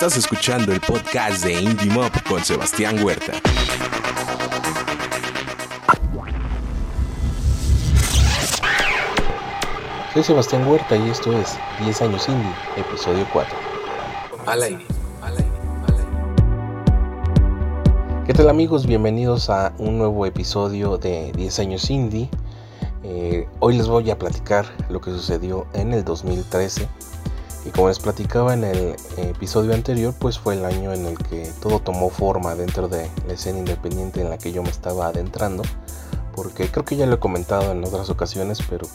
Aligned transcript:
Estás 0.00 0.16
escuchando 0.16 0.72
el 0.72 0.80
podcast 0.80 1.42
de 1.42 1.60
Indie 1.60 1.90
Mob 1.90 2.12
con 2.28 2.44
Sebastián 2.44 3.02
Huerta. 3.02 3.32
Soy 10.14 10.22
Sebastián 10.22 10.68
Huerta 10.68 10.94
y 10.94 11.10
esto 11.10 11.36
es 11.36 11.58
10 11.80 12.02
años 12.02 12.28
indie, 12.28 12.52
episodio 12.76 13.26
4. 13.32 13.56
Al 14.46 14.62
aire. 14.62 14.86
¿Qué 18.24 18.32
tal 18.32 18.50
amigos? 18.50 18.86
Bienvenidos 18.86 19.50
a 19.50 19.72
un 19.78 19.98
nuevo 19.98 20.24
episodio 20.26 20.96
de 20.96 21.32
10 21.32 21.58
años 21.58 21.90
indie. 21.90 22.30
Eh, 23.02 23.48
hoy 23.58 23.76
les 23.76 23.88
voy 23.88 24.08
a 24.12 24.16
platicar 24.16 24.64
lo 24.90 25.00
que 25.00 25.10
sucedió 25.10 25.66
en 25.72 25.92
el 25.92 26.04
2013 26.04 26.86
y 27.64 27.70
como 27.70 27.88
les 27.88 27.98
platicaba 27.98 28.54
en 28.54 28.64
el 28.64 28.96
episodio 29.16 29.74
anterior, 29.74 30.14
pues 30.18 30.38
fue 30.38 30.54
el 30.54 30.64
año 30.64 30.92
en 30.92 31.06
el 31.06 31.18
que 31.18 31.50
todo 31.60 31.80
tomó 31.80 32.08
forma 32.08 32.54
dentro 32.54 32.88
de 32.88 33.10
la 33.26 33.34
escena 33.34 33.58
independiente 33.58 34.20
en 34.20 34.30
la 34.30 34.38
que 34.38 34.52
yo 34.52 34.62
me 34.62 34.70
estaba 34.70 35.08
adentrando, 35.08 35.62
porque 36.34 36.70
creo 36.70 36.84
que 36.84 36.96
ya 36.96 37.06
lo 37.06 37.16
he 37.16 37.18
comentado 37.18 37.72
en 37.72 37.84
otras 37.84 38.10
ocasiones, 38.10 38.60
pero 38.68 38.86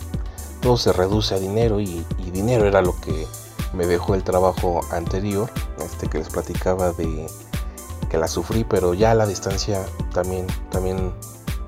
todo 0.62 0.78
se 0.78 0.94
reduce 0.94 1.36
a 1.36 1.40
dinero 1.40 1.80
y, 1.80 2.06
dinero 2.32 2.66
era 2.66 2.82
lo 2.82 3.00
que 3.00 3.28
me 3.74 3.86
dejó 3.86 4.16
el 4.16 4.24
trabajo 4.24 4.82
anterior, 4.92 5.52
este 5.84 6.08
que 6.08 6.18
les 6.18 6.30
platicaba 6.30 6.94
de 6.94 7.28
que 8.10 8.18
la 8.18 8.28
sufrí, 8.28 8.64
pero 8.64 8.94
ya 8.94 9.12
a 9.12 9.16
la 9.16 9.28
distancia 9.28 9.86
también, 10.14 10.48
también 10.72 11.14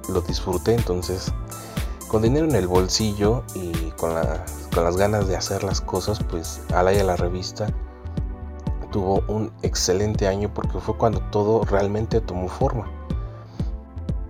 lo 0.09 0.21
disfruté, 0.21 0.73
entonces 0.73 1.31
con 2.07 2.21
dinero 2.21 2.45
en 2.45 2.55
el 2.55 2.67
bolsillo 2.67 3.43
y 3.53 3.91
con, 3.91 4.13
con 4.75 4.83
las 4.83 4.97
ganas 4.97 5.27
de 5.29 5.37
hacer 5.37 5.63
las 5.63 5.79
cosas, 5.79 6.19
pues 6.29 6.61
Alaya 6.73 7.05
la 7.05 7.15
revista 7.15 7.67
tuvo 8.91 9.23
un 9.29 9.49
excelente 9.61 10.27
año 10.27 10.53
porque 10.53 10.79
fue 10.79 10.97
cuando 10.97 11.21
todo 11.31 11.63
realmente 11.63 12.19
tomó 12.19 12.49
forma. 12.49 12.85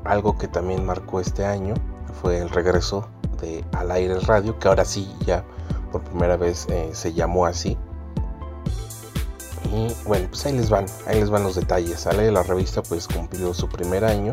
Algo 0.03 0.37
que 0.37 0.47
también 0.47 0.85
marcó 0.85 1.19
este 1.19 1.43
año 1.43 1.73
fue 2.21 2.37
el 2.37 2.49
regreso 2.51 3.07
de 3.41 3.65
Al 3.73 3.89
Aire 3.89 4.19
Radio, 4.19 4.59
que 4.59 4.67
ahora 4.67 4.85
sí 4.85 5.11
ya 5.25 5.43
por 5.91 6.03
primera 6.03 6.37
vez 6.37 6.67
eh, 6.69 6.91
se 6.93 7.11
llamó 7.11 7.47
así. 7.47 7.75
Y 9.73 9.91
bueno, 10.05 10.27
pues 10.29 10.45
ahí 10.45 10.53
les 10.53 10.69
van, 10.69 10.85
ahí 11.07 11.19
les 11.19 11.31
van 11.31 11.41
los 11.41 11.55
detalles. 11.55 12.05
Al 12.05 12.19
Aire 12.19 12.31
la 12.31 12.43
revista 12.43 12.83
pues 12.83 13.07
cumplió 13.07 13.51
su 13.55 13.67
primer 13.67 14.05
año 14.05 14.31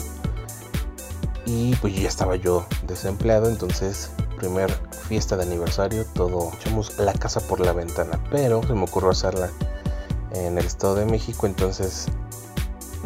y 1.47 1.75
pues 1.77 1.97
ya 1.97 2.07
estaba 2.07 2.37
yo 2.37 2.67
desempleado, 2.87 3.49
entonces 3.49 4.11
primer 4.43 4.73
fiesta 5.09 5.37
de 5.37 5.45
aniversario, 5.45 6.05
todo 6.15 6.51
echamos 6.59 6.99
la 6.99 7.13
casa 7.13 7.39
por 7.39 7.61
la 7.61 7.73
ventana, 7.73 8.19
pero 8.29 8.61
se 8.67 8.73
me 8.73 8.83
ocurrió 8.83 9.11
hacerla 9.11 9.51
en 10.33 10.59
el 10.59 10.67
Estado 10.67 10.97
de 10.97 11.07
México, 11.07 11.47
entonces 11.47 12.07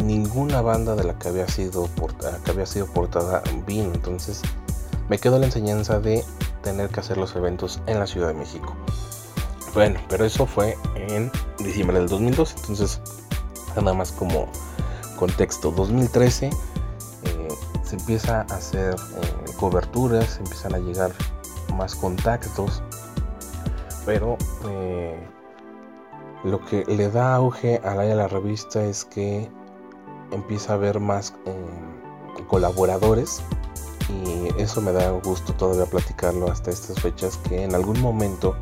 ninguna 0.02 0.62
banda 0.62 0.96
de 0.96 1.04
la 1.04 1.18
que 1.18 1.28
había 1.28 1.46
sido 1.46 1.88
portada, 1.88 2.38
que 2.42 2.52
había 2.52 2.64
sido 2.64 2.86
portada 2.86 3.42
vino, 3.66 3.92
entonces 3.92 4.40
me 5.10 5.18
quedó 5.18 5.38
la 5.38 5.44
enseñanza 5.44 6.00
de 6.00 6.24
tener 6.62 6.88
que 6.88 7.00
hacer 7.00 7.18
los 7.18 7.36
eventos 7.36 7.82
en 7.86 7.98
la 7.98 8.06
Ciudad 8.06 8.28
de 8.28 8.34
México. 8.34 8.74
Bueno, 9.74 10.00
pero 10.08 10.24
eso 10.24 10.46
fue 10.46 10.78
en 10.94 11.30
diciembre 11.58 11.98
del 11.98 12.08
2012, 12.08 12.56
entonces 12.60 12.98
nada 13.76 13.92
más 13.92 14.10
como 14.10 14.48
contexto, 15.18 15.70
2013 15.70 16.48
se 17.86 17.96
empieza 17.96 18.40
a 18.40 18.54
hacer 18.54 18.94
eh, 18.94 19.52
coberturas, 19.58 20.38
empiezan 20.38 20.74
a 20.74 20.78
llegar 20.78 21.12
más 21.76 21.94
contactos, 21.94 22.82
pero 24.04 24.36
eh, 24.68 25.18
lo 26.44 26.64
que 26.64 26.84
le 26.86 27.08
da 27.10 27.36
auge 27.36 27.80
a 27.84 27.94
la, 27.94 28.04
la 28.04 28.28
revista 28.28 28.84
es 28.84 29.04
que 29.04 29.48
empieza 30.32 30.72
a 30.72 30.74
haber 30.76 30.98
más 30.98 31.34
eh, 31.46 32.44
colaboradores 32.48 33.40
y 34.08 34.48
eso 34.60 34.80
me 34.80 34.92
da 34.92 35.10
gusto 35.10 35.52
todavía 35.54 35.86
platicarlo 35.86 36.50
hasta 36.50 36.70
estas 36.70 37.00
fechas 37.00 37.38
que 37.48 37.62
en 37.62 37.74
algún 37.74 38.00
momento 38.00 38.56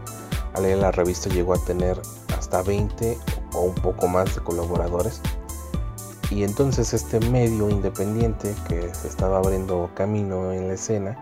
a 0.54 0.60
la 0.60 0.90
revista 0.92 1.28
llegó 1.30 1.54
a 1.54 1.58
tener 1.64 2.00
hasta 2.38 2.62
20 2.62 3.18
o 3.54 3.60
un 3.60 3.74
poco 3.74 4.06
más 4.06 4.34
de 4.34 4.40
colaboradores 4.42 5.20
y 6.30 6.42
entonces 6.42 6.94
este 6.94 7.20
medio 7.30 7.68
independiente 7.68 8.54
que 8.68 8.94
se 8.94 9.08
estaba 9.08 9.38
abriendo 9.38 9.90
camino 9.94 10.52
en 10.52 10.68
la 10.68 10.74
escena, 10.74 11.16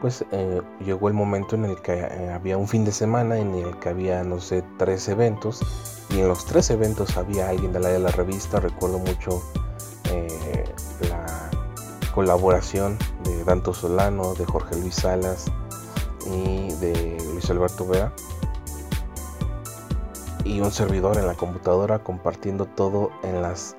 pues 0.00 0.24
eh, 0.30 0.62
llegó 0.84 1.08
el 1.08 1.14
momento 1.14 1.56
en 1.56 1.64
el 1.64 1.80
que 1.80 1.94
eh, 1.94 2.30
había 2.32 2.56
un 2.56 2.68
fin 2.68 2.84
de 2.84 2.92
semana 2.92 3.38
en 3.38 3.54
el 3.54 3.78
que 3.78 3.88
había, 3.88 4.22
no 4.22 4.40
sé, 4.40 4.62
tres 4.78 5.08
eventos. 5.08 5.60
Y 6.10 6.20
en 6.20 6.28
los 6.28 6.44
tres 6.46 6.70
eventos 6.70 7.16
había 7.16 7.48
alguien 7.48 7.72
de 7.72 7.80
la 7.80 7.88
de 7.88 7.98
la 7.98 8.10
revista. 8.10 8.60
Recuerdo 8.60 8.98
mucho 8.98 9.42
eh, 10.10 10.64
la 11.08 11.50
colaboración 12.14 12.96
de 13.24 13.44
Danto 13.44 13.74
Solano, 13.74 14.34
de 14.34 14.46
Jorge 14.46 14.76
Luis 14.76 14.94
Salas 14.94 15.46
y 16.26 16.72
de 16.74 17.18
Luis 17.32 17.50
Alberto 17.50 17.86
Vera. 17.86 18.12
Y 20.44 20.60
un 20.60 20.70
servidor 20.70 21.18
en 21.18 21.26
la 21.26 21.34
computadora 21.34 21.98
compartiendo 21.98 22.64
todo 22.66 23.10
en 23.22 23.42
las 23.42 23.76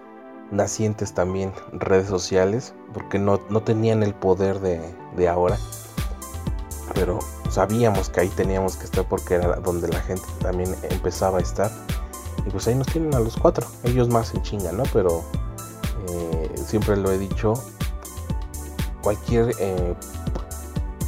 nacientes 0.52 1.14
también 1.14 1.54
redes 1.72 2.08
sociales, 2.08 2.74
porque 2.94 3.20
no, 3.20 3.38
tenían 3.62 4.04
el 4.04 4.14
poder 4.14 4.60
de, 4.60 5.30
ahora, 5.30 5.58
pero 6.94 7.20
sabíamos 7.50 8.10
que 8.10 8.22
ahí 8.22 8.30
teníamos 8.30 8.78
que 8.78 8.86
estar 8.86 9.08
porque 9.08 9.36
era 9.36 9.58
donde 9.58 9.88
la 9.88 10.02
gente 10.02 10.26
también 10.42 10.76
empezaba 10.90 11.40
a 11.40 11.42
estar. 11.42 11.72
Y 12.46 12.50
pues 12.50 12.68
ahí 12.68 12.76
nos 12.76 12.88
tienen 12.88 13.14
a 13.14 13.20
los 13.20 13.36
cuatro, 13.36 13.68
ellos 13.84 14.10
más 14.10 14.34
en 14.34 14.42
chinga, 14.42 14.72
¿no? 14.72 14.84
Pero 14.94 15.24
eh, 16.10 16.52
siempre 16.66 16.96
lo 16.96 17.12
he 17.12 17.18
dicho, 17.18 17.54
cualquier, 19.02 19.54
eh, 19.60 19.94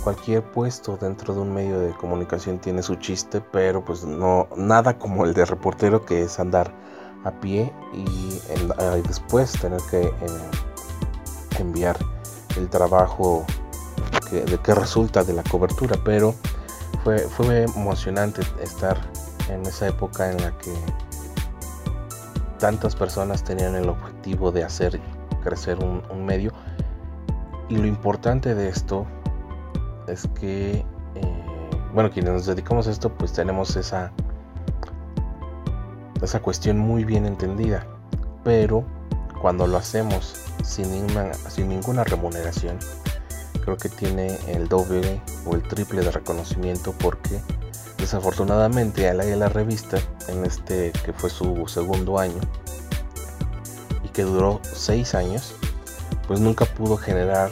cualquier 0.03 0.43
puesto 0.43 0.97
dentro 0.97 1.33
de 1.33 1.39
un 1.39 1.53
medio 1.53 1.79
de 1.79 1.93
comunicación 1.93 2.59
tiene 2.59 2.83
su 2.83 2.95
chiste, 2.95 3.41
pero 3.51 3.83
pues 3.83 4.03
no, 4.03 4.47
nada 4.55 4.97
como 4.99 5.25
el 5.25 5.33
de 5.33 5.45
reportero 5.45 6.05
que 6.05 6.23
es 6.23 6.39
andar 6.39 6.73
a 7.23 7.31
pie 7.31 7.71
y, 7.93 8.39
después 9.07 9.51
tener 9.53 9.79
que 9.89 10.01
eh, 10.01 10.11
enviar 11.59 11.97
el 12.57 12.69
trabajo 12.69 13.45
que 14.29 14.73
resulta 14.73 15.23
de 15.23 15.33
la 15.33 15.43
cobertura. 15.43 15.97
Pero 16.03 16.33
fue, 17.03 17.19
fue 17.19 17.63
emocionante 17.63 18.41
estar 18.61 18.97
en 19.49 19.65
esa 19.65 19.87
época 19.87 20.31
en 20.31 20.41
la 20.41 20.51
que 20.57 20.73
tantas 22.59 22.95
personas 22.95 23.43
tenían 23.43 23.75
el 23.75 23.89
objetivo 23.89 24.51
de 24.51 24.63
hacer 24.63 24.99
crecer 25.43 25.79
un, 25.79 26.25
medio. 26.25 26.53
Y 27.69 27.77
lo 27.77 27.87
importante 27.87 28.53
de 28.53 28.69
esto 28.69 29.05
es 30.07 30.27
que 30.39 30.85
eh, 31.15 31.69
bueno 31.93 32.09
quienes 32.11 32.33
nos 32.33 32.45
dedicamos 32.45 32.87
a 32.87 32.91
esto 32.91 33.09
pues 33.09 33.33
tenemos 33.33 33.75
esa 33.75 34.11
esa 36.21 36.41
cuestión 36.41 36.77
muy 36.77 37.03
bien 37.03 37.25
entendida, 37.25 37.85
pero 38.43 38.85
cuando 39.41 39.67
lo 39.67 39.77
hacemos 39.77 40.35
sin 40.63 40.91
ninguna, 40.91 41.33
sin 41.33 41.69
ninguna 41.69 42.03
remuneración, 42.03 42.77
creo 43.61 43.77
que 43.77 43.89
tiene 43.89 44.37
el 44.47 44.67
doble 44.67 45.21
o 45.45 45.55
el 45.55 45.63
triple 45.63 46.01
de 46.03 46.11
reconocimiento 46.11 46.93
porque 46.99 47.39
desafortunadamente 47.97 49.07
a 49.07 49.13
la, 49.13 49.23
la 49.23 49.49
revista 49.49 49.97
en 50.27 50.45
este 50.45 50.91
que 51.05 51.13
fue 51.13 51.29
su 51.29 51.67
segundo 51.67 52.19
año 52.19 52.41
y 54.03 54.09
que 54.09 54.23
duró 54.23 54.59
seis 54.63 55.13
años 55.13 55.55
pues 56.27 56.39
nunca 56.39 56.65
pudo 56.65 56.97
generar 56.97 57.51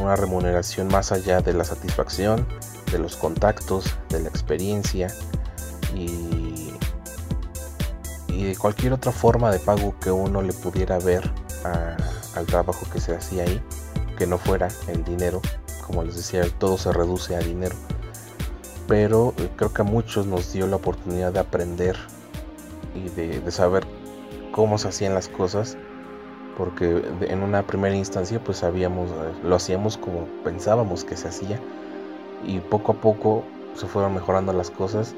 una 0.00 0.16
remuneración 0.16 0.88
más 0.88 1.12
allá 1.12 1.40
de 1.40 1.52
la 1.52 1.64
satisfacción 1.64 2.46
de 2.92 2.98
los 2.98 3.16
contactos 3.16 3.96
de 4.10 4.20
la 4.20 4.28
experiencia 4.28 5.08
y 5.94 6.43
y 8.36 8.54
cualquier 8.56 8.92
otra 8.92 9.12
forma 9.12 9.50
de 9.50 9.58
pago 9.58 9.94
que 10.00 10.10
uno 10.10 10.42
le 10.42 10.52
pudiera 10.52 10.98
ver 10.98 11.30
al 12.34 12.46
trabajo 12.46 12.86
que 12.92 13.00
se 13.00 13.14
hacía 13.14 13.44
ahí, 13.44 13.62
que 14.18 14.26
no 14.26 14.38
fuera 14.38 14.68
el 14.88 15.04
dinero, 15.04 15.40
como 15.86 16.02
les 16.02 16.16
decía, 16.16 16.44
todo 16.58 16.76
se 16.76 16.92
reduce 16.92 17.36
a 17.36 17.38
dinero. 17.38 17.76
Pero 18.88 19.34
eh, 19.38 19.48
creo 19.56 19.72
que 19.72 19.82
a 19.82 19.84
muchos 19.84 20.26
nos 20.26 20.52
dio 20.52 20.66
la 20.66 20.76
oportunidad 20.76 21.32
de 21.32 21.40
aprender 21.40 21.96
y 22.94 23.08
de, 23.10 23.50
saber 23.50 23.86
cómo 24.52 24.78
se 24.78 24.88
hacían 24.88 25.14
las 25.14 25.28
cosas, 25.28 25.76
porque 26.58 27.02
en 27.22 27.42
una 27.42 27.66
primera 27.66 27.96
instancia 27.96 28.42
pues 28.42 28.58
sabíamos, 28.58 29.10
eh, 29.10 29.14
lo 29.42 29.56
hacíamos 29.56 29.96
como 29.96 30.26
pensábamos 30.42 31.04
que 31.04 31.16
se 31.16 31.28
hacía 31.28 31.60
y 32.46 32.58
poco 32.58 32.92
a 32.92 32.94
poco 32.96 33.44
se 33.74 33.86
fueron 33.86 34.14
mejorando 34.14 34.52
las 34.52 34.70
cosas 34.70 35.14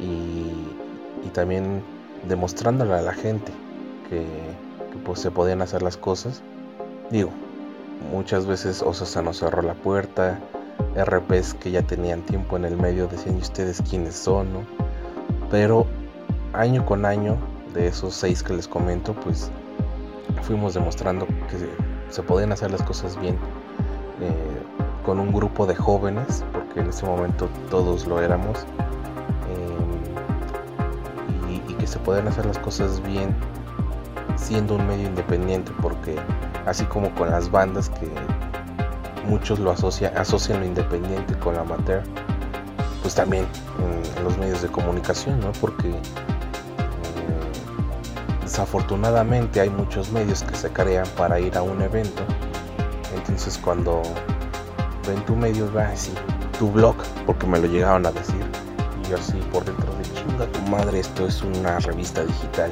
y 0.00 1.28
también 1.32 1.82
demostrándole 2.26 2.94
a 2.94 3.02
la 3.02 3.12
gente 3.12 3.52
que, 4.08 4.24
pues 5.04 5.20
se 5.20 5.30
podían 5.30 5.62
hacer 5.62 5.82
las 5.82 5.96
cosas. 5.96 6.42
Digo, 7.10 7.30
muchas 8.12 8.46
veces 8.46 8.82
Osasa 8.82 9.22
nos 9.22 9.38
cerró 9.38 9.62
la 9.62 9.74
puerta, 9.74 10.38
RPs 10.96 11.54
que 11.54 11.70
ya 11.70 11.82
tenían 11.82 12.22
tiempo 12.22 12.56
en 12.56 12.64
el 12.64 12.76
medio 12.76 13.06
decían, 13.06 13.36
¿y 13.36 13.40
ustedes 13.40 13.82
quiénes 13.88 14.14
son? 14.14 14.48
Pero 15.50 15.86
año 16.52 16.84
con 16.84 17.04
año, 17.04 17.36
de 17.74 17.88
esos 17.88 18.14
seis 18.14 18.42
que 18.42 18.54
les 18.54 18.66
comento, 18.66 19.14
pues 19.14 19.50
fuimos 20.42 20.74
demostrando 20.74 21.26
que 21.26 21.68
se 22.10 22.22
podían 22.22 22.52
hacer 22.52 22.70
las 22.70 22.82
cosas 22.82 23.18
bien 23.20 23.36
eh, 24.20 24.62
con 25.04 25.20
un 25.20 25.32
grupo 25.32 25.66
de 25.66 25.74
jóvenes, 25.74 26.44
porque 26.52 26.80
en 26.80 26.88
ese 26.88 27.06
momento 27.06 27.48
todos 27.70 28.06
lo 28.06 28.20
éramos, 28.20 28.66
se 31.88 31.98
podían 31.98 32.28
hacer 32.28 32.46
las 32.46 32.58
cosas 32.58 33.02
bien 33.02 33.34
siendo 34.36 34.76
un 34.76 34.86
medio 34.86 35.08
independiente, 35.08 35.72
porque 35.82 36.16
así 36.66 36.84
como 36.84 37.14
con 37.14 37.30
las 37.30 37.50
bandas 37.50 37.88
que 37.90 38.08
muchos 39.26 39.58
lo 39.58 39.70
asocian, 39.70 40.16
asocian 40.16 40.60
lo 40.60 40.66
independiente 40.66 41.36
con 41.38 41.54
la 41.54 41.62
amateur, 41.62 42.02
pues 43.02 43.14
también 43.14 43.46
en, 43.78 44.24
los 44.24 44.36
medios 44.38 44.62
de 44.62 44.68
comunicación, 44.68 45.40
¿no? 45.40 45.52
Porque 45.60 45.88
eh, 45.88 45.94
desafortunadamente 48.42 49.60
hay 49.60 49.70
muchos 49.70 50.10
medios 50.10 50.42
que 50.42 50.54
se 50.54 50.70
crean 50.70 51.06
para 51.16 51.40
ir 51.40 51.56
a 51.56 51.62
un 51.62 51.80
evento. 51.80 52.22
Entonces 53.14 53.58
cuando 53.58 54.02
ven 55.06 55.24
tu 55.24 55.34
medio, 55.34 55.72
va 55.72 55.88
así, 55.88 56.12
tu 56.58 56.70
blog, 56.70 56.96
porque 57.26 57.46
me 57.46 57.58
lo 57.58 57.66
llegaban 57.66 58.04
a 58.06 58.12
decir. 58.12 58.44
Y 59.02 59.10
yo 59.10 59.16
así 59.16 59.38
por 59.52 59.64
dentro 59.64 59.86
de 59.86 59.87
madre, 60.68 61.00
esto 61.00 61.26
es 61.26 61.42
una 61.42 61.78
revista 61.80 62.24
digital. 62.24 62.70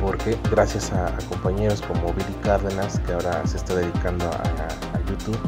Porque 0.00 0.36
gracias 0.50 0.92
a, 0.92 1.16
compañeros 1.28 1.80
como 1.82 2.12
Billy 2.12 2.34
Cárdenas, 2.42 2.98
que 3.00 3.12
ahora 3.12 3.46
se 3.46 3.56
está 3.56 3.74
dedicando 3.74 4.26
a, 4.26 4.42
YouTube, 5.08 5.38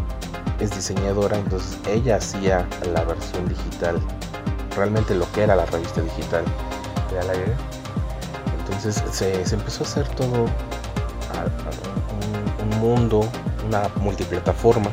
es 0.61 0.71
diseñadora, 0.71 1.39
entonces 1.39 1.79
ella 1.89 2.17
hacía 2.17 2.67
la 2.93 3.03
versión 3.05 3.49
digital, 3.49 3.99
realmente 4.77 5.15
lo 5.15 5.31
que 5.33 5.43
era 5.43 5.57
la 5.57 5.67
revista 5.67 6.03
digital 6.03 6.45
de 7.11 7.19
Al 7.21 7.31
aire. 7.31 7.53
Entonces 8.61 9.03
se, 9.11 9.43
empezó 9.55 9.85
a 9.85 9.87
hacer 9.87 10.09
todo 10.09 10.47
un, 12.63 12.81
mundo, 12.81 13.29
una 13.67 13.89
multiplataforma 14.01 14.91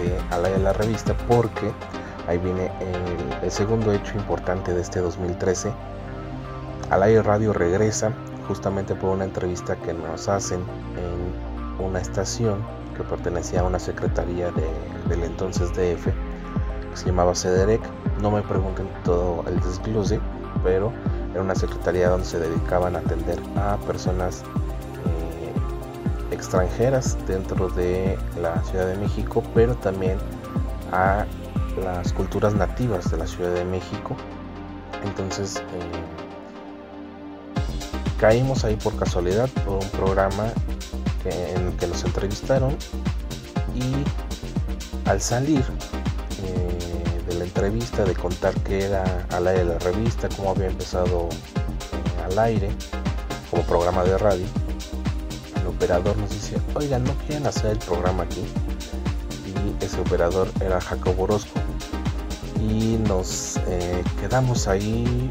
de 0.00 0.18
Al 0.34 0.46
aire 0.46 0.58
la 0.58 0.72
revista, 0.72 1.14
porque 1.28 1.72
ahí 2.26 2.38
viene 2.38 2.70
el, 3.42 3.50
segundo 3.50 3.92
hecho 3.92 4.16
importante 4.16 4.74
de 4.74 4.80
este 4.80 5.00
2013. 5.00 5.72
Al 6.90 7.02
aire 7.02 7.22
radio 7.22 7.52
regresa 7.52 8.12
justamente 8.48 8.94
por 8.94 9.10
una 9.10 9.24
entrevista 9.24 9.76
que 9.76 9.92
nos 9.92 10.28
hacen 10.28 10.60
en 10.96 11.84
una 11.84 12.00
estación 12.00 12.58
que 12.96 13.02
pertenecía 13.02 13.60
a 13.60 13.64
una 13.64 13.78
secretaría 13.78 14.50
del 15.08 15.22
entonces 15.22 15.70
DF, 15.70 16.06
que 16.06 16.96
se 16.96 17.06
llamaba 17.06 17.34
CEDEREC. 17.34 17.80
No 18.20 18.30
me 18.30 18.42
pregunten 18.42 18.88
todo 19.04 19.44
el 19.46 19.60
desglose, 19.60 20.20
pero 20.62 20.92
era 21.32 21.42
una 21.42 21.54
secretaría 21.54 22.08
donde 22.08 22.26
se 22.26 22.38
dedicaban 22.38 22.96
a 22.96 23.00
atender 23.00 23.38
a 23.56 23.76
personas 23.86 24.42
eh, 25.04 26.34
extranjeras 26.34 27.18
dentro 27.26 27.68
de 27.68 28.16
la 28.40 28.62
Ciudad 28.64 28.86
de 28.86 28.96
México, 28.96 29.42
pero 29.54 29.74
también 29.74 30.18
a 30.92 31.26
las 31.76 32.12
culturas 32.12 32.54
nativas 32.54 33.10
de 33.10 33.18
la 33.18 33.26
Ciudad 33.26 33.52
de 33.52 33.64
México. 33.64 34.16
Entonces, 35.04 35.56
eh, 35.56 35.62
caímos 38.18 38.64
ahí 38.64 38.76
por 38.76 38.96
casualidad 38.96 39.48
por 39.64 39.84
un 39.84 39.90
programa 39.90 40.48
en 41.24 41.66
el 41.66 41.72
que 41.74 41.86
nos 41.86 42.04
entrevistaron 42.04 42.76
y 43.74 45.08
al 45.08 45.20
salir 45.20 45.64
eh, 46.42 47.24
de 47.28 47.34
la 47.34 47.44
entrevista 47.44 48.04
de 48.04 48.14
contar 48.14 48.54
que 48.62 48.84
era 48.84 49.26
al 49.30 49.46
aire 49.46 49.64
de 49.64 49.72
la 49.72 49.78
revista, 49.78 50.28
cómo 50.36 50.50
había 50.50 50.68
empezado 50.68 51.28
eh, 51.28 52.24
al 52.24 52.38
aire 52.38 52.70
como 53.50 53.62
programa 53.62 54.04
de 54.04 54.16
radio, 54.18 54.46
el 55.60 55.66
operador 55.66 56.16
nos 56.16 56.30
dice, 56.30 56.56
oigan, 56.74 57.04
¿no 57.04 57.12
quieren 57.26 57.46
hacer 57.46 57.72
el 57.72 57.78
programa 57.78 58.24
aquí? 58.24 58.44
Y 59.46 59.84
ese 59.84 60.00
operador 60.00 60.48
era 60.60 60.80
Jacobo 60.80 61.24
Orozco 61.24 61.55
y 62.68 62.98
nos 63.08 63.58
eh, 63.66 64.02
quedamos 64.20 64.66
ahí 64.68 65.28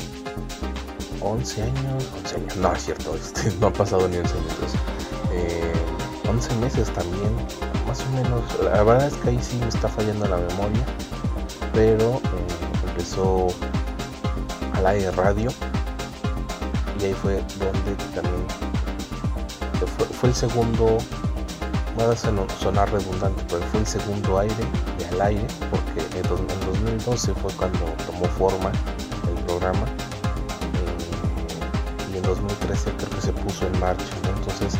11 1.21 1.63
años, 1.63 2.09
11 2.23 2.35
años, 2.35 2.57
no 2.57 2.73
es 2.73 2.85
cierto, 2.85 3.15
este, 3.15 3.51
no 3.59 3.67
ha 3.67 3.73
pasado 3.73 4.07
ni 4.07 4.17
11 4.17 4.33
minutos. 4.35 4.71
11 6.27 6.55
meses 6.55 6.91
también, 6.91 7.33
más 7.87 8.01
o 8.01 8.09
menos. 8.11 8.41
La 8.63 8.83
verdad 8.83 9.07
es 9.07 9.13
que 9.15 9.29
ahí 9.29 9.39
sí 9.41 9.57
me 9.61 9.67
está 9.67 9.87
fallando 9.87 10.27
la 10.27 10.37
memoria, 10.37 10.85
pero 11.73 12.15
eh, 12.15 12.89
empezó 12.89 13.47
al 14.73 14.87
aire 14.87 15.11
radio 15.11 15.49
y 16.99 17.05
ahí 17.05 17.13
fue 17.13 17.35
donde 17.59 17.95
también 18.13 18.45
fue, 20.19 20.29
el 20.29 20.35
segundo, 20.35 20.97
va 22.03 22.11
a 22.11 22.15
sonar 22.15 22.91
redundante, 22.91 23.43
pero 23.49 23.61
fue 23.67 23.79
el 23.79 23.87
segundo 23.87 24.39
aire 24.39 24.55
de 24.99 25.05
al 25.07 25.21
aire, 25.21 25.47
porque 25.71 26.01
en 26.17 26.27
2012 26.27 27.33
fue 27.35 27.53
cuando 27.53 27.85
tomó 28.05 28.25
forma 28.37 28.71
el 29.29 29.43
programa. 29.45 29.85
Eh, 30.73 32.13
y 32.13 32.17
en 32.17 32.23
2013 32.23 32.91
creo 32.97 33.09
que 33.09 33.21
se 33.21 33.33
puso 33.33 33.65
en 33.67 33.79
marcha, 33.79 34.03
entonces 34.37 34.75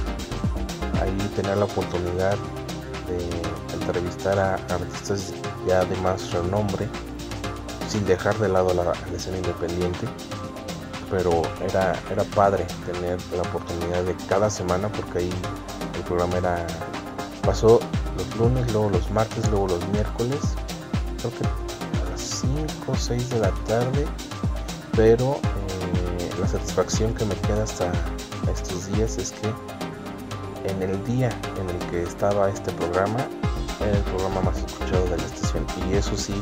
ahí 1.02 1.18
tener 1.36 1.58
la 1.58 1.66
oportunidad 1.66 2.38
de 3.08 3.76
entrevistar 3.76 4.40
a 4.40 4.56
artistas 4.74 5.34
ya 5.68 5.86
de 5.86 5.96
más 5.98 6.32
renombre 6.32 6.88
sin 7.88 8.06
dejar 8.06 8.38
de 8.40 8.50
lado 8.50 8.74
la, 8.74 8.94
escena 9.16 9.38
independiente 9.38 10.08
pero 11.12 11.44
era, 11.62 11.94
era 12.12 12.24
padre 12.36 12.66
tener 12.92 13.20
la 13.36 13.44
oportunidad 13.44 14.04
de 14.04 14.16
cada 14.28 14.50
semana 14.50 14.90
porque 14.90 15.20
ahí 15.20 15.34
el 15.96 16.02
programa 16.02 16.38
era 16.38 16.68
pasó 17.46 17.80
los 18.18 18.38
lunes, 18.38 18.72
luego 18.72 18.90
los 18.90 19.10
martes, 19.12 19.48
luego 19.50 19.68
los 19.68 19.88
miércoles 19.90 20.40
creo 21.18 21.32
que 21.32 21.46
a 22.06 22.10
las 22.12 22.22
5 22.22 22.92
o 22.92 22.96
6 22.96 23.30
de 23.30 23.40
la 23.40 23.52
tarde 23.68 24.06
pero 24.96 25.36
eh, 25.36 26.30
la 26.40 26.48
satisfacción 26.48 27.14
que 27.14 27.26
me 27.26 27.36
queda 27.36 27.64
hasta 27.64 27.92
estos 28.52 28.88
días 28.94 29.18
es 29.18 29.32
que 29.32 29.50
en 30.70 30.82
el 30.82 31.04
día 31.06 31.30
en 31.60 31.70
el 31.70 31.78
que 31.90 32.04
estaba 32.04 32.50
este 32.50 32.72
programa, 32.72 33.28
era 33.82 33.92
el 33.92 34.04
programa 34.04 34.42
más 34.42 34.58
escuchado 34.58 35.04
de 35.06 35.18
la 35.18 35.24
estación. 35.24 35.66
Y 35.90 35.96
eso 35.96 36.16
sí 36.16 36.34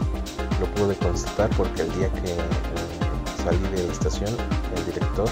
lo 0.59 0.65
pude 0.75 0.95
constatar 0.95 1.50
porque 1.57 1.81
el 1.81 1.91
día 1.94 2.09
que 2.13 2.31
eh, 2.31 3.44
salí 3.44 3.57
de 3.75 3.88
la 3.88 3.91
estación, 3.91 4.29
el 4.75 4.85
director 4.85 5.29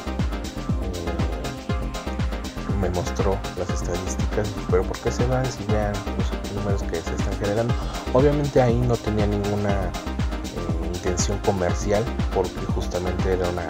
me 2.82 2.90
mostró 2.90 3.38
las 3.58 3.70
estadísticas. 3.70 4.50
Pero 4.70 4.84
¿por 4.84 4.98
qué 5.00 5.12
se 5.12 5.26
van 5.28 5.46
si 5.46 5.64
vean 5.66 5.94
los 6.18 6.54
números 6.56 6.84
que 6.84 6.96
se 7.02 7.16
están 7.16 7.38
generando? 7.40 7.74
Obviamente 8.14 8.62
ahí 8.62 8.78
no 8.80 8.96
tenía 8.96 9.28
ninguna 9.28 9.72
eh, 9.72 10.88
intención 10.94 11.38
comercial 11.40 12.04
porque 12.34 12.66
justamente 12.74 13.34
era 13.34 13.48
una 13.50 13.68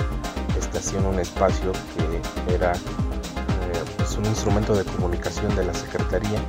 estación, 0.58 1.06
un 1.06 1.20
espacio 1.20 1.72
que 1.96 2.53
era 2.56 2.74
un 4.22 4.27
instrumento 4.27 4.75
de 4.75 4.84
comunicación 4.84 5.56
de 5.56 5.65
la 5.65 5.74
Secretaría. 5.74 6.39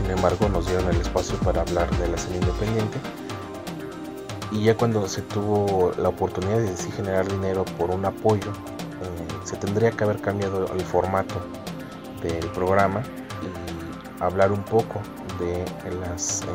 Sin 0.00 0.10
embargo, 0.10 0.48
nos 0.48 0.66
dieron 0.66 0.88
el 0.88 0.96
espacio 1.00 1.36
para 1.38 1.60
hablar 1.62 1.90
de 1.98 2.08
la 2.08 2.16
escena 2.16 2.36
independiente. 2.36 2.98
Y 4.50 4.64
ya 4.64 4.76
cuando 4.76 5.06
se 5.08 5.22
tuvo 5.22 5.92
la 5.98 6.08
oportunidad 6.08 6.58
de 6.58 6.76
generar 6.92 7.28
dinero 7.28 7.64
por 7.76 7.90
un 7.90 8.04
apoyo, 8.04 8.52
eh, 8.52 8.73
se 9.44 9.56
tendría 9.56 9.90
que 9.90 10.04
haber 10.04 10.20
cambiado 10.20 10.66
el 10.72 10.80
formato 10.82 11.34
del 12.22 12.46
programa 12.50 13.02
y 13.42 14.22
hablar 14.22 14.52
un 14.52 14.62
poco 14.62 15.00
de 15.38 15.64
las 16.00 16.42
eh, 16.42 16.46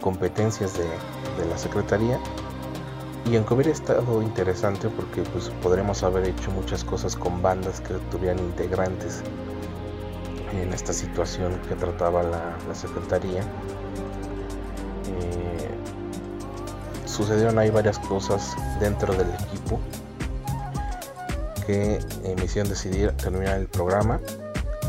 competencias 0.00 0.76
de, 0.76 0.84
de 0.84 1.48
la 1.48 1.56
Secretaría 1.56 2.18
y 3.26 3.36
aunque 3.36 3.54
hubiera 3.54 3.70
estado 3.70 4.22
interesante 4.22 4.88
porque 4.88 5.22
pues 5.22 5.50
podremos 5.62 6.02
haber 6.02 6.26
hecho 6.26 6.50
muchas 6.50 6.82
cosas 6.84 7.14
con 7.16 7.40
bandas 7.42 7.80
que 7.80 7.94
tuvieran 8.10 8.38
integrantes 8.38 9.22
en 10.52 10.72
esta 10.72 10.92
situación 10.92 11.60
que 11.68 11.76
trataba 11.76 12.22
la, 12.22 12.56
Secretaría. 12.74 13.42
Eh, 15.06 15.70
sucedieron 17.04 17.58
ahí 17.58 17.70
varias 17.70 17.98
cosas 17.98 18.56
dentro 18.80 19.12
del 19.14 19.28
equipo 19.28 19.78
que 21.70 22.34
me 22.36 22.44
hicieron 22.44 22.68
decidir 22.68 23.12
terminar 23.12 23.58
el 23.58 23.68
programa. 23.68 24.20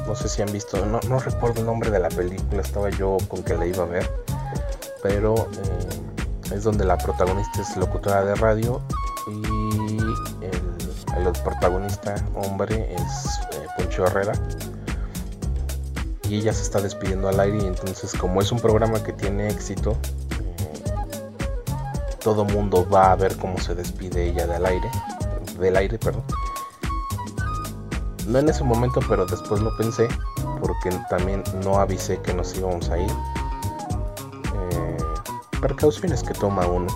No 0.07 0.15
sé 0.15 0.27
si 0.27 0.41
han 0.41 0.51
visto, 0.51 0.83
no, 0.85 0.99
no 1.07 1.19
recuerdo 1.19 1.59
el 1.59 1.67
nombre 1.67 1.91
de 1.91 1.99
la 1.99 2.09
película, 2.09 2.61
estaba 2.61 2.89
yo 2.89 3.17
con 3.27 3.43
que 3.43 3.55
la 3.55 3.67
iba 3.67 3.83
a 3.83 3.87
ver, 3.87 4.09
pero 5.03 5.35
eh, 5.35 6.55
es 6.55 6.63
donde 6.63 6.83
la 6.85 6.97
protagonista 6.97 7.61
es 7.61 7.77
locutora 7.77 8.25
de 8.25 8.35
radio 8.35 8.81
y 9.27 9.97
el, 11.17 11.31
protagonista 11.43 12.15
hombre 12.35 12.95
es 12.95 13.39
eh, 13.53 13.67
Poncho 13.77 14.05
Herrera 14.07 14.33
y 16.27 16.37
ella 16.37 16.51
se 16.51 16.63
está 16.63 16.81
despidiendo 16.81 17.29
al 17.29 17.39
aire 17.39 17.59
y 17.61 17.67
entonces 17.67 18.13
como 18.13 18.41
es 18.41 18.51
un 18.51 18.59
programa 18.59 19.03
que 19.03 19.13
tiene 19.13 19.49
éxito 19.49 19.95
eh, 20.59 20.83
todo 22.23 22.43
mundo 22.43 22.87
va 22.89 23.11
a 23.11 23.15
ver 23.15 23.37
cómo 23.37 23.59
se 23.59 23.75
despide 23.75 24.29
ella 24.29 24.47
del 24.47 24.65
aire, 24.65 24.89
del 25.59 25.77
aire, 25.77 25.99
perdón. 25.99 26.23
No 28.27 28.39
en 28.39 28.49
ese 28.49 28.63
momento, 28.63 28.99
pero 29.07 29.25
después 29.25 29.61
lo 29.61 29.75
pensé, 29.77 30.07
porque 30.59 30.89
también 31.09 31.43
no 31.63 31.77
avisé 31.77 32.19
que 32.21 32.33
nos 32.33 32.55
íbamos 32.55 32.89
a 32.89 32.97
ir. 32.97 33.09
Eh, 34.55 34.97
precauciones 35.59 36.23
que 36.23 36.33
toma 36.33 36.65
uno. 36.67 36.87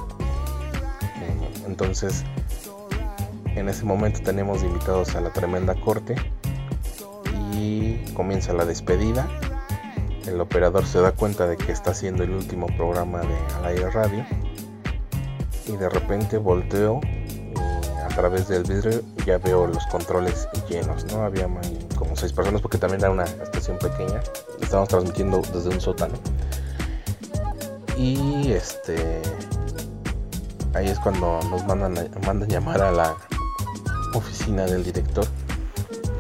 Eh, 1.22 1.64
entonces, 1.66 2.24
en 3.56 3.70
ese 3.70 3.86
momento 3.86 4.22
tenemos 4.22 4.64
invitados 4.64 5.16
a 5.16 5.22
la 5.22 5.32
tremenda 5.32 5.76
corte 5.76 6.16
y 7.54 7.98
comienza 8.14 8.54
la 8.54 8.66
despedida. 8.66 9.28
El 10.28 10.42
operador 10.42 10.86
se 10.86 11.00
da 11.00 11.12
cuenta 11.12 11.48
de 11.48 11.58
que 11.58 11.72
está 11.72 11.92
haciendo 11.92 12.24
el 12.24 12.32
último 12.32 12.68
programa 12.78 13.20
de 13.20 13.36
al 13.58 13.66
aire 13.66 13.90
radio 13.92 14.26
y 15.68 15.78
de 15.78 15.90
repente 15.90 16.38
volteo 16.38 17.00
a 17.00 17.25
través 18.16 18.48
del 18.48 18.64
vidrio 18.64 19.02
ya 19.26 19.38
veo 19.38 19.68
los 19.68 19.86
controles 19.88 20.48
llenos, 20.70 21.04
¿no? 21.06 21.24
Había 21.24 21.48
como 21.96 22.16
seis 22.16 22.32
personas 22.32 22.62
porque 22.62 22.78
también 22.78 23.02
era 23.02 23.12
una 23.12 23.26
estación 23.26 23.78
pequeña. 23.78 24.22
Estábamos 24.62 24.90
transmitiendo 24.90 25.42
desde 25.54 25.70
un 25.70 25.82
sótano. 25.82 26.16
Y 27.98 28.52
este 28.52 29.22
ahí 30.74 30.88
es 30.88 31.00
cuando 31.00 31.40
nos 31.50 31.66
mandan 31.66 32.10
mandan 32.26 32.50
llamar 32.50 32.82
a 32.82 32.92
la 32.92 33.16
oficina 34.14 34.66
del 34.66 34.84
director 34.84 35.26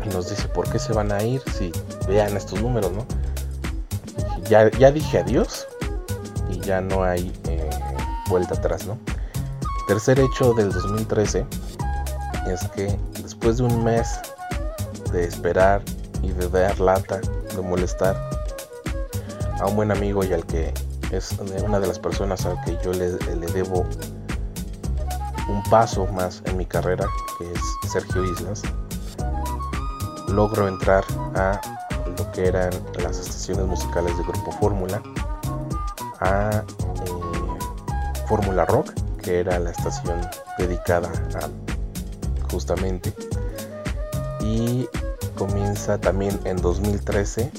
y 0.05 0.09
nos 0.09 0.29
dice 0.29 0.47
por 0.49 0.69
qué 0.69 0.79
se 0.79 0.93
van 0.93 1.11
a 1.11 1.23
ir 1.23 1.41
si 1.57 1.71
vean 2.07 2.35
estos 2.35 2.61
números, 2.61 2.91
¿no? 2.91 3.05
Ya, 4.49 4.69
ya 4.71 4.91
dije 4.91 5.19
adiós 5.19 5.65
y 6.49 6.59
ya 6.59 6.81
no 6.81 7.03
hay 7.03 7.33
eh, 7.45 7.69
vuelta 8.29 8.55
atrás, 8.55 8.85
¿no? 8.85 8.97
Tercer 9.87 10.19
hecho 10.19 10.53
del 10.53 10.71
2013 10.71 11.45
es 12.47 12.67
que 12.69 12.97
después 13.21 13.57
de 13.57 13.63
un 13.63 13.83
mes 13.83 14.19
de 15.11 15.23
esperar 15.25 15.81
y 16.21 16.31
de 16.31 16.49
dar 16.49 16.79
lata, 16.79 17.19
de 17.55 17.61
molestar 17.61 18.15
a 19.59 19.65
un 19.67 19.75
buen 19.75 19.91
amigo 19.91 20.23
y 20.23 20.33
al 20.33 20.45
que 20.45 20.73
es 21.11 21.35
una 21.63 21.79
de 21.79 21.87
las 21.87 21.99
personas 21.99 22.45
al 22.45 22.61
que 22.63 22.77
yo 22.83 22.91
le, 22.91 23.11
debo 23.53 23.85
un 25.47 25.63
paso 25.69 26.05
más 26.07 26.41
en 26.45 26.57
mi 26.57 26.65
carrera, 26.65 27.07
que 27.37 27.51
es 27.51 27.91
Sergio 27.91 28.23
Islas, 28.23 28.63
logro 30.27 30.67
entrar 30.67 31.03
a 31.35 31.59
lo 32.17 32.31
que 32.31 32.47
eran 32.47 32.71
las 33.01 33.19
estaciones 33.19 33.65
musicales 33.65 34.17
de 34.17 34.23
Grupo 34.23 34.51
Fórmula, 34.53 35.01
a 36.19 36.63
eh, 37.05 38.25
Fórmula 38.27 38.65
Rock 38.65 38.91
que 39.25 39.39
era 39.39 39.57
la 39.57 39.71
estación 39.71 40.21
dedicada 40.59 41.11
a 41.41 41.74
justamente. 42.51 43.13
Y 44.41 44.87
comienza 45.35 45.99
también 45.99 46.39
en 46.45 46.57
2013 46.57 47.51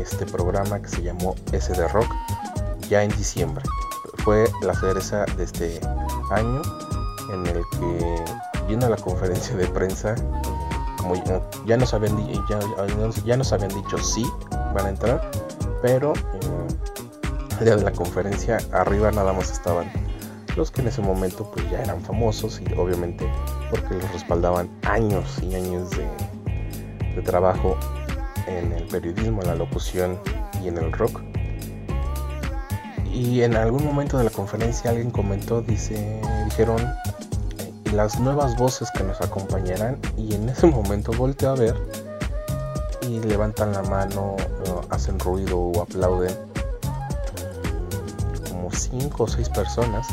este 0.00 0.26
programa 0.26 0.80
que 0.80 0.88
se 0.88 1.02
llamó 1.02 1.34
SD 1.52 1.88
Rock, 1.88 2.12
ya 2.88 3.02
en 3.02 3.10
diciembre. 3.10 3.64
Fue 4.24 4.50
la 4.62 4.74
cereza 4.74 5.24
de 5.36 5.44
este 5.44 5.80
año 6.30 6.62
en 7.32 7.46
el 7.46 7.62
que 7.78 8.24
viendo 8.66 8.88
la 8.88 8.96
conferencia 8.96 9.54
de 9.56 9.66
prensa, 9.66 10.14
ya, 11.66 11.76
nos 11.76 11.94
habían, 11.94 12.16
ya, 12.48 12.58
ya 13.24 13.36
nos 13.36 13.52
habían 13.52 13.70
dicho 13.70 13.98
sí 13.98 14.26
van 14.74 14.86
a 14.86 14.88
entrar, 14.90 15.30
pero 15.82 16.12
eh, 16.12 17.64
día 17.64 17.76
de 17.76 17.82
la 17.82 17.92
conferencia, 17.92 18.58
arriba 18.72 19.10
nada 19.10 19.32
más 19.32 19.50
estaban 19.50 19.90
los 20.56 20.70
que 20.70 20.80
en 20.80 20.88
ese 20.88 21.02
momento 21.02 21.50
pues 21.52 21.68
ya 21.70 21.82
eran 21.82 22.00
famosos 22.00 22.60
y 22.60 22.72
obviamente 22.74 23.30
porque 23.70 23.94
los 23.94 24.12
respaldaban 24.12 24.68
años 24.84 25.38
y 25.42 25.54
años 25.54 25.90
de, 25.90 26.06
de 27.14 27.22
trabajo 27.22 27.76
en 28.46 28.72
el 28.72 28.84
periodismo, 28.84 29.42
en 29.42 29.48
la 29.48 29.54
locución 29.54 30.18
y 30.62 30.68
en 30.68 30.78
el 30.78 30.92
rock. 30.92 31.20
Y 33.12 33.42
en 33.42 33.56
algún 33.56 33.84
momento 33.84 34.18
de 34.18 34.24
la 34.24 34.30
conferencia 34.30 34.90
alguien 34.90 35.10
comentó, 35.10 35.62
dice, 35.62 36.20
dijeron 36.44 36.80
eh, 36.80 37.92
las 37.92 38.18
nuevas 38.20 38.56
voces 38.56 38.88
que 38.92 39.02
nos 39.02 39.20
acompañarán 39.20 39.98
y 40.16 40.34
en 40.34 40.48
ese 40.48 40.66
momento 40.68 41.12
volteo 41.12 41.50
a 41.50 41.54
ver 41.54 41.76
y 43.02 43.18
levantan 43.20 43.72
la 43.72 43.82
mano, 43.82 44.36
hacen 44.90 45.18
ruido 45.18 45.58
o 45.58 45.82
aplauden 45.82 46.50
cinco 48.72 49.24
o 49.24 49.28
seis 49.28 49.48
personas 49.48 50.06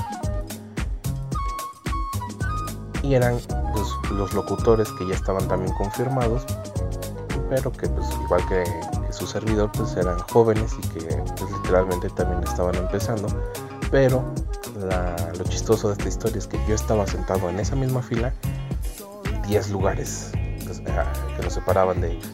y 3.08 3.16
eran 3.16 3.40
pues, 3.74 3.88
los 4.12 4.34
locutores 4.34 4.92
que 4.94 5.08
ya 5.08 5.16
estaban 5.16 5.48
también 5.48 5.74
confirmados 5.76 6.46
pero 7.50 7.72
que 7.72 7.88
pues 7.88 8.08
igual 8.26 8.46
que, 8.48 8.64
su 9.12 9.26
servidor 9.26 9.72
pues 9.72 9.96
eran 9.96 10.20
jóvenes 10.20 10.74
y 10.78 10.88
que 10.90 11.06
pues, 11.38 11.52
literalmente 11.52 12.10
también 12.10 12.44
estaban 12.44 12.76
empezando. 12.76 13.28
Pero 13.90 14.24
lo 15.38 15.44
chistoso 15.46 15.88
de 15.88 15.94
esta 15.94 16.08
historia 16.08 16.38
es 16.38 16.48
que 16.48 16.60
yo 16.68 16.76
estaba 16.76 17.08
sentado 17.08 17.50
en 17.50 17.60
esa 17.60 17.76
misma 17.76 18.02
fila 18.02 18.34
10 19.48 19.70
lugares 19.72 20.32
pues, 20.66 20.82
ah, 20.90 21.06
que 21.36 21.44
nos 21.44 21.54
separaban 21.54 22.02
de 22.02 22.12
ellos. 22.12 22.30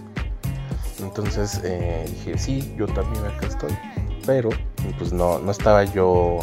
Entonces 1.00 1.62
eh, 1.64 2.06
dije 2.10 2.38
sí 2.38 2.74
yo 2.78 2.88
también 2.88 3.24
acá 3.26 3.48
estoy 3.48 3.78
pero 4.26 4.50
pues 4.98 5.14
no, 5.14 5.40
no 5.40 5.52
estaba 5.52 5.84
yo 5.84 6.40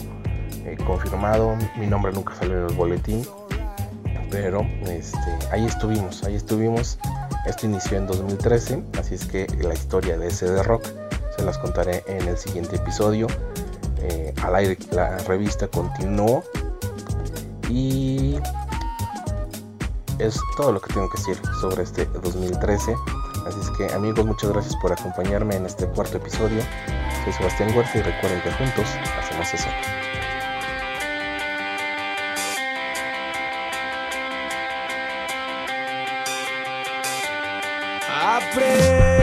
eh, 0.64 0.76
confirmado, 0.86 1.56
mi 1.76 1.86
nombre 1.86 2.12
nunca 2.12 2.34
salió 2.34 2.58
en 2.58 2.66
el 2.66 2.74
boletín, 2.74 3.26
pero 4.30 4.66
este, 4.86 5.38
ahí 5.50 5.66
estuvimos, 5.66 6.22
ahí 6.24 6.36
estuvimos. 6.36 6.98
Esto 7.46 7.66
inició 7.66 7.98
en 7.98 8.06
2013, 8.06 8.82
así 8.98 9.14
es 9.14 9.24
que 9.24 9.46
la 9.60 9.74
historia 9.74 10.18
de 10.18 10.28
ese 10.28 10.50
de 10.50 10.62
rock 10.62 10.84
se 11.36 11.44
las 11.44 11.58
contaré 11.58 12.04
en 12.06 12.28
el 12.28 12.36
siguiente 12.36 12.76
episodio. 12.76 13.26
Eh, 14.02 14.32
al 14.42 14.54
aire 14.56 14.78
la 14.92 15.18
revista 15.18 15.68
continuó 15.68 16.42
y 17.68 18.36
es 20.18 20.38
todo 20.56 20.72
lo 20.72 20.80
que 20.80 20.92
tengo 20.92 21.08
que 21.10 21.18
decir 21.18 21.36
sobre 21.60 21.82
este 21.82 22.04
2013. 22.06 22.94
Así 23.46 23.58
es 23.60 23.70
que 23.70 23.94
amigos, 23.94 24.24
muchas 24.26 24.50
gracias 24.50 24.76
por 24.76 24.92
acompañarme 24.92 25.56
en 25.56 25.66
este 25.66 25.86
cuarto 25.86 26.18
episodio. 26.18 26.62
Soy 27.24 27.32
Sebastián 27.32 27.76
Huerta 27.76 27.98
y 27.98 28.02
recuerden 28.02 28.40
que 28.42 28.52
juntos 28.52 28.86
hacemos 29.18 29.54
eso. 29.54 29.68
aprender. 38.20 39.19